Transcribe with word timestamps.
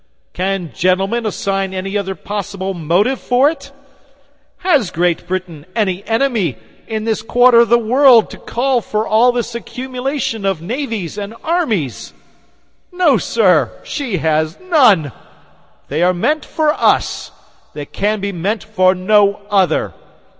Can 0.33 0.71
gentlemen 0.73 1.27
assign 1.27 1.75
any 1.75 1.95
other 1.95 2.15
possible 2.15 2.73
motive 2.73 3.19
for 3.19 3.51
it? 3.51 3.71
Has 4.65 4.89
Great 4.89 5.27
Britain 5.27 5.63
any 5.75 6.03
enemy, 6.07 6.57
in 6.87 7.03
this 7.03 7.21
quarter 7.21 7.59
of 7.59 7.69
the 7.69 7.77
world, 7.77 8.31
to 8.31 8.37
call 8.39 8.81
for 8.81 9.05
all 9.07 9.31
this 9.31 9.53
accumulation 9.53 10.43
of 10.43 10.59
navies 10.59 11.19
and 11.19 11.35
armies? 11.43 12.15
No, 12.91 13.19
sir, 13.19 13.71
she 13.83 14.17
has 14.17 14.57
none. 14.59 15.11
They 15.87 16.01
are 16.01 16.15
meant 16.15 16.45
for 16.45 16.73
us: 16.73 17.29
they 17.75 17.85
can 17.85 18.21
be 18.21 18.31
meant 18.31 18.63
for 18.63 18.95
no 18.95 19.41
other. 19.51 19.93